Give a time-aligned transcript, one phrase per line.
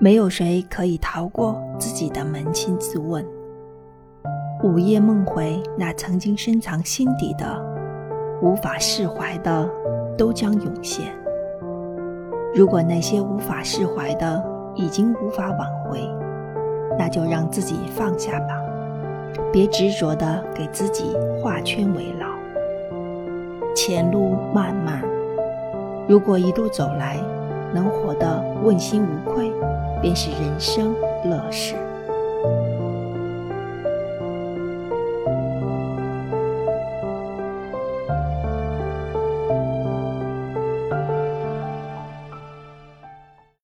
[0.00, 3.24] 没有谁可以逃过自己的扪心自问。
[4.62, 7.60] 午夜梦回，那曾经深藏心底的、
[8.40, 9.68] 无法释怀的，
[10.16, 11.12] 都将涌现。
[12.54, 14.40] 如果那些无法释怀的
[14.76, 16.00] 已经无法挽回，
[16.96, 18.54] 那就让自己放下吧，
[19.52, 22.28] 别执着的给自己画圈围绕。
[23.74, 25.02] 前路漫漫，
[26.08, 27.16] 如果一路走来
[27.74, 29.52] 能活得问心无愧。
[30.00, 30.94] 便是人生
[31.24, 31.77] 乐事。